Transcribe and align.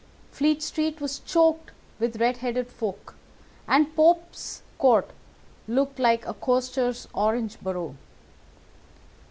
Fleet 0.31 0.63
Street 0.63 0.99
was 0.99 1.19
choked 1.19 1.69
with 1.99 2.15
red 2.19 2.37
headed 2.37 2.71
folk, 2.71 3.13
and 3.67 3.95
Pope's 3.95 4.63
Court 4.79 5.11
looked 5.67 5.99
like 5.99 6.25
a 6.25 6.33
coster's 6.33 7.07
orange 7.13 7.61
barrow. 7.61 7.95